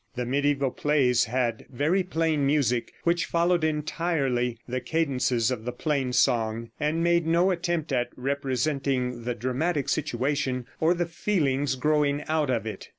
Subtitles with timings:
[0.15, 6.11] The mediæval plays had very plain music, which followed entirely the cadences of the plain
[6.11, 12.49] song, and made no attempt at representing the dramatic situation or the feelings growing out
[12.49, 12.89] of it.